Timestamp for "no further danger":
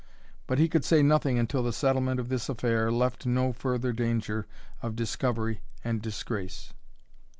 3.27-4.47